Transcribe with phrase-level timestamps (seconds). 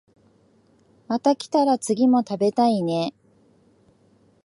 [1.07, 3.13] また来たら次も食べたいね